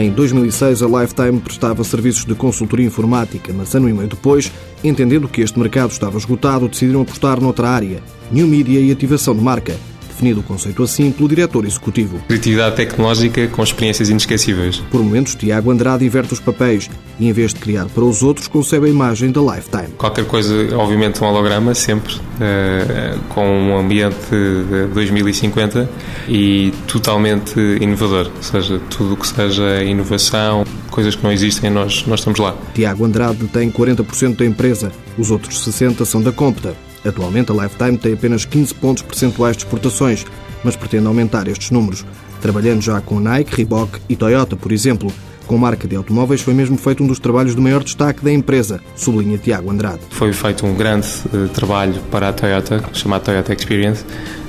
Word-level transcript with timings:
Em 0.00 0.10
2006, 0.10 0.82
a 0.82 0.86
Lifetime 0.86 1.40
prestava 1.40 1.84
serviços 1.84 2.24
de 2.24 2.34
consultoria 2.34 2.86
informática, 2.86 3.52
mas 3.52 3.74
ano 3.74 3.88
e 3.88 3.92
meio 3.92 4.08
depois, 4.08 4.50
entendendo 4.82 5.28
que 5.28 5.40
este 5.40 5.58
mercado 5.58 5.90
estava 5.90 6.18
esgotado, 6.18 6.68
decidiram 6.68 7.02
apostar 7.02 7.40
noutra 7.40 7.68
área, 7.68 8.02
New 8.32 8.46
Media 8.46 8.80
e 8.80 8.90
ativação 8.90 9.36
de 9.36 9.40
marca 9.40 9.76
definido 10.14 10.40
o 10.40 10.42
conceito 10.42 10.82
assim 10.82 11.10
pelo 11.10 11.28
diretor 11.28 11.64
executivo. 11.64 12.18
Criatividade 12.28 12.76
tecnológica 12.76 13.46
com 13.48 13.62
experiências 13.62 14.08
inesquecíveis. 14.08 14.82
Por 14.90 15.02
momentos, 15.02 15.34
Tiago 15.34 15.70
Andrade 15.70 16.04
inverte 16.04 16.32
os 16.32 16.40
papéis 16.40 16.88
e, 17.18 17.28
em 17.28 17.32
vez 17.32 17.52
de 17.52 17.60
criar 17.60 17.86
para 17.86 18.04
os 18.04 18.22
outros, 18.22 18.48
concebe 18.48 18.86
a 18.86 18.88
imagem 18.88 19.30
da 19.30 19.40
Lifetime. 19.40 19.88
Qualquer 19.98 20.24
coisa, 20.24 20.54
obviamente, 20.76 21.22
um 21.22 21.26
holograma, 21.26 21.74
sempre, 21.74 22.14
uh, 22.14 23.18
com 23.28 23.46
um 23.46 23.76
ambiente 23.76 24.16
de 24.30 24.86
2050 24.94 25.88
e 26.28 26.72
totalmente 26.86 27.58
inovador. 27.80 28.30
Ou 28.34 28.42
seja, 28.42 28.80
tudo 28.90 29.14
o 29.14 29.16
que 29.16 29.26
seja 29.26 29.82
inovação, 29.82 30.64
coisas 30.90 31.14
que 31.14 31.24
não 31.24 31.32
existem, 31.32 31.70
nós, 31.70 32.04
nós 32.06 32.20
estamos 32.20 32.38
lá. 32.38 32.56
Tiago 32.74 33.04
Andrade 33.04 33.46
tem 33.48 33.70
40% 33.70 34.36
da 34.36 34.46
empresa, 34.46 34.92
os 35.18 35.30
outros 35.30 35.66
60% 35.66 36.04
são 36.04 36.22
da 36.22 36.32
Compta. 36.32 36.74
Atualmente, 37.04 37.52
a 37.52 37.54
Lifetime 37.54 37.98
tem 37.98 38.14
apenas 38.14 38.44
15 38.44 38.74
pontos 38.74 39.02
percentuais 39.02 39.56
de 39.56 39.64
exportações, 39.64 40.24
mas 40.62 40.76
pretende 40.76 41.06
aumentar 41.06 41.46
estes 41.48 41.70
números, 41.70 42.04
trabalhando 42.40 42.82
já 42.82 43.00
com 43.00 43.20
Nike, 43.20 43.56
Reebok 43.56 44.00
e 44.08 44.16
Toyota, 44.16 44.56
por 44.56 44.72
exemplo. 44.72 45.12
Com 45.46 45.58
marca 45.58 45.86
de 45.86 45.94
automóveis 45.94 46.40
foi 46.40 46.54
mesmo 46.54 46.78
feito 46.78 47.04
um 47.04 47.06
dos 47.06 47.18
trabalhos 47.18 47.54
de 47.54 47.60
maior 47.60 47.84
destaque 47.84 48.24
da 48.24 48.32
empresa, 48.32 48.80
sublinha 48.96 49.36
Tiago 49.36 49.70
Andrade. 49.70 50.00
Foi 50.08 50.32
feito 50.32 50.64
um 50.64 50.74
grande 50.74 51.06
uh, 51.34 51.48
trabalho 51.48 52.00
para 52.10 52.30
a 52.30 52.32
Toyota, 52.32 52.82
chamado 52.94 53.24
Toyota 53.24 53.52
Experience, 53.52 54.06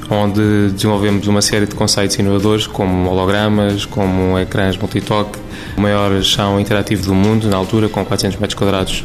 onde 0.10 0.70
desenvolvemos 0.72 1.28
uma 1.28 1.42
série 1.42 1.66
de 1.66 1.76
conceitos 1.76 2.18
inovadores, 2.18 2.66
como 2.66 3.10
hologramas, 3.10 3.86
como 3.86 4.40
ecrãs 4.40 4.78
multitoque, 4.78 5.38
o 5.78 5.82
maior 5.82 6.22
chão 6.24 6.60
interativo 6.60 7.06
do 7.08 7.14
mundo, 7.16 7.50
na 7.50 7.58
altura, 7.58 7.90
com 7.90 8.06
400 8.06 8.40
metros 8.40 8.58
quadrados 8.58 9.04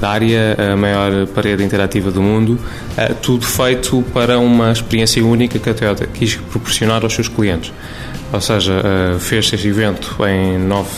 da 0.00 0.10
área, 0.10 0.56
a 0.72 0.76
maior 0.76 1.26
parede 1.28 1.62
interativa 1.62 2.10
do 2.10 2.22
mundo, 2.22 2.58
uh, 2.96 3.14
tudo 3.16 3.44
feito 3.44 4.04
para 4.12 4.38
uma 4.38 4.72
experiência 4.72 5.24
única 5.24 5.58
que 5.58 5.70
a 5.70 5.74
Toyota 5.74 6.06
quis 6.06 6.36
proporcionar 6.36 7.02
aos 7.02 7.14
seus 7.14 7.28
clientes. 7.28 7.72
Ou 8.32 8.40
seja, 8.40 8.72
uh, 8.72 9.18
fez 9.18 9.52
este 9.52 9.68
evento 9.68 10.16
em 10.26 10.58
nove 10.58 10.88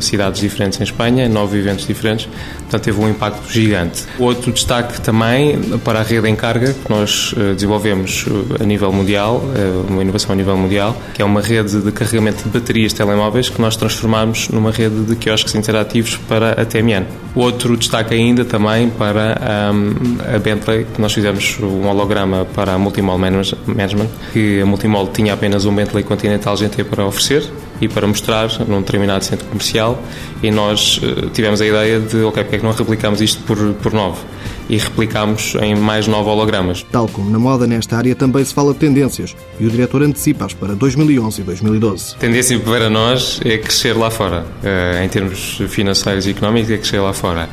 cidades 0.00 0.40
diferentes 0.40 0.80
em 0.80 0.84
Espanha, 0.84 1.28
nove 1.28 1.58
eventos 1.58 1.86
diferentes, 1.86 2.28
portanto 2.60 2.82
teve 2.82 3.00
um 3.00 3.08
impacto 3.08 3.50
gigante. 3.50 4.04
Outro 4.18 4.52
destaque 4.52 5.00
também 5.00 5.58
para 5.84 6.00
a 6.00 6.02
rede 6.02 6.28
em 6.28 6.36
carga, 6.36 6.72
que 6.72 6.90
nós 6.90 7.34
desenvolvemos 7.54 8.26
a 8.60 8.64
nível 8.64 8.92
mundial, 8.92 9.42
uma 9.88 10.02
inovação 10.02 10.32
a 10.32 10.36
nível 10.36 10.56
mundial, 10.56 10.96
que 11.14 11.22
é 11.22 11.24
uma 11.24 11.40
rede 11.40 11.80
de 11.80 11.92
carregamento 11.92 12.44
de 12.44 12.50
baterias 12.50 12.92
de 12.92 12.98
telemóveis 12.98 13.48
que 13.48 13.60
nós 13.60 13.76
transformamos 13.76 14.48
numa 14.48 14.70
rede 14.70 15.04
de 15.04 15.16
quiosques 15.16 15.54
interativos 15.54 16.16
para 16.28 16.52
a 16.52 16.64
TMN. 16.64 17.06
Outro 17.34 17.76
destaque 17.76 18.14
ainda 18.14 18.44
também 18.44 18.90
para 18.90 19.72
um, 19.72 20.34
a 20.34 20.38
Bentley, 20.38 20.86
que 20.92 21.00
nós 21.00 21.12
fizemos 21.12 21.58
um 21.60 21.86
holograma 21.86 22.44
para 22.44 22.74
a 22.74 22.78
Multimall 22.78 23.18
Management, 23.18 24.08
que 24.32 24.60
a 24.60 24.66
Multimall 24.66 25.06
tinha 25.08 25.34
apenas 25.34 25.64
um 25.64 25.74
Bentley 25.74 26.02
Continental 26.02 26.49
GT 26.56 26.84
para 26.84 27.04
oferecer 27.04 27.50
e 27.80 27.88
para 27.88 28.06
mostrar 28.06 28.48
num 28.68 28.80
determinado 28.80 29.24
centro 29.24 29.46
comercial 29.46 30.02
e 30.42 30.50
nós 30.50 30.98
uh, 31.02 31.30
tivemos 31.30 31.60
a 31.60 31.66
ideia 31.66 31.98
de, 31.98 32.22
ok, 32.22 32.42
porque 32.42 32.56
é 32.56 32.58
que 32.58 32.64
não 32.64 32.72
replicamos 32.72 33.20
isto 33.20 33.42
por, 33.42 33.56
por 33.74 33.92
nove? 33.92 34.18
E 34.68 34.76
replicamos 34.76 35.56
em 35.60 35.74
mais 35.74 36.06
nove 36.06 36.28
hologramas. 36.28 36.86
Tal 36.92 37.08
como 37.08 37.28
na 37.28 37.38
moda, 37.38 37.66
nesta 37.66 37.96
área 37.96 38.14
também 38.14 38.44
se 38.44 38.54
fala 38.54 38.72
de 38.72 38.78
tendências 38.78 39.34
e 39.58 39.66
o 39.66 39.70
diretor 39.70 40.02
antecipa-as 40.02 40.54
para 40.54 40.74
2011 40.74 41.40
e 41.40 41.44
2012. 41.44 42.14
A 42.14 42.18
tendência 42.18 42.58
para 42.60 42.88
nós 42.88 43.40
é 43.44 43.58
crescer 43.58 43.96
lá 43.96 44.10
fora, 44.10 44.44
uh, 44.44 45.02
em 45.02 45.08
termos 45.08 45.60
financeiros 45.68 46.26
e 46.26 46.30
económicos, 46.30 46.70
é 46.70 46.76
crescer 46.76 47.00
lá 47.00 47.12
fora. 47.12 47.48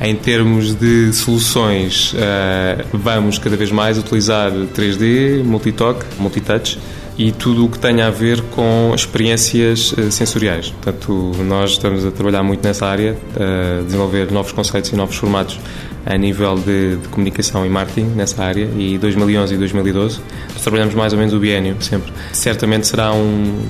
Em 0.00 0.14
termos 0.14 0.74
de 0.74 1.12
soluções, 1.12 2.14
uh, 2.14 2.86
vamos 2.92 3.38
cada 3.38 3.56
vez 3.56 3.70
mais 3.70 3.98
utilizar 3.98 4.50
3D, 4.50 5.42
multitoque, 5.44 6.06
multitouch, 6.18 6.78
e 7.18 7.32
tudo 7.32 7.64
o 7.64 7.68
que 7.68 7.78
tenha 7.78 8.06
a 8.06 8.10
ver 8.10 8.40
com 8.50 8.92
experiências 8.94 9.92
uh, 9.92 10.10
sensoriais. 10.10 10.70
Portanto, 10.70 11.32
nós 11.44 11.72
estamos 11.72 12.04
a 12.04 12.10
trabalhar 12.10 12.42
muito 12.42 12.62
nessa 12.64 12.86
área, 12.86 13.16
a 13.36 13.82
desenvolver 13.82 14.30
novos 14.30 14.52
conceitos 14.52 14.90
e 14.92 14.96
novos 14.96 15.16
formatos 15.16 15.58
a 16.06 16.16
nível 16.16 16.54
de, 16.56 16.96
de, 16.96 17.08
comunicação 17.08 17.64
e 17.66 17.68
marketing 17.68 18.06
nessa 18.16 18.42
área 18.42 18.68
e 18.76 18.96
2011 18.98 19.54
e 19.54 19.58
2012 19.58 20.20
nós 20.52 20.62
trabalhamos 20.62 20.94
mais 20.94 21.12
ou 21.12 21.18
menos 21.18 21.34
o 21.34 21.38
biênio 21.38 21.76
sempre. 21.80 22.10
Certamente 22.32 22.86
serão 22.86 23.18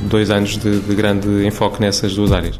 dois 0.09 0.31
anos 0.31 0.57
de, 0.57 0.81
de 0.81 0.95
grande 0.95 1.45
enfoque 1.45 1.81
nessas 1.81 2.15
duas 2.15 2.33
áreas. 2.33 2.57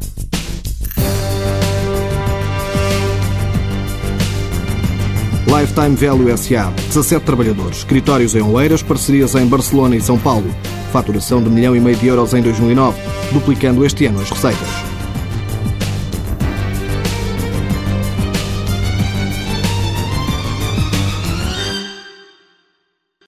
Lifetime 5.61 5.95
Value 5.95 6.35
SA, 6.35 6.73
17 6.87 7.23
trabalhadores, 7.23 7.77
escritórios 7.77 8.33
em 8.33 8.41
Oeiras, 8.41 8.81
parcerias 8.81 9.35
em 9.35 9.45
Barcelona 9.45 9.95
e 9.95 10.01
São 10.01 10.17
Paulo. 10.17 10.49
Faturação 10.91 11.39
de 11.39 11.51
milhão 11.51 11.75
e 11.75 11.79
meio 11.79 11.95
de 11.97 12.07
euros 12.07 12.33
em 12.33 12.41
2009, 12.41 12.99
duplicando 13.31 13.85
este 13.85 14.07
ano 14.07 14.21
as 14.21 14.31
receitas. 14.31 14.90